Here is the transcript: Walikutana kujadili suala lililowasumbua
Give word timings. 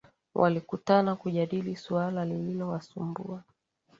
Walikutana 0.35 1.15
kujadili 1.15 1.75
suala 1.75 2.25
lililowasumbua 2.25 3.43